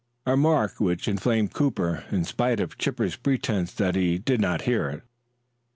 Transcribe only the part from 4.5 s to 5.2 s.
hear it.